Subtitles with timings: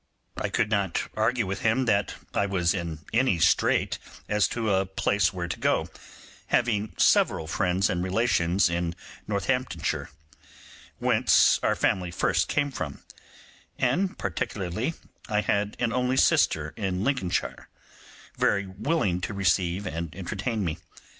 [0.35, 5.47] I could not argue that I was in any strait as to a place where
[5.47, 5.89] to go,
[6.47, 8.95] having several friends and relations in
[9.27, 10.09] Northamptonshire,
[10.97, 13.03] whence our family first came from;
[13.77, 14.95] and particularly,
[15.29, 17.69] I had an only sister in Lincolnshire,
[18.39, 20.79] very willing to receive and entertain me.